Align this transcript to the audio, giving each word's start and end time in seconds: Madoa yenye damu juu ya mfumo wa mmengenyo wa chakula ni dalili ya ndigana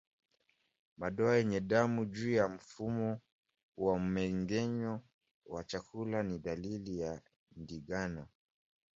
Madoa 0.97 1.35
yenye 1.37 1.59
damu 1.61 2.05
juu 2.05 2.31
ya 2.31 2.47
mfumo 2.47 3.21
wa 3.77 3.99
mmengenyo 3.99 5.01
wa 5.45 5.63
chakula 5.63 6.23
ni 6.23 6.39
dalili 6.39 6.99
ya 6.99 7.21
ndigana 7.55 8.27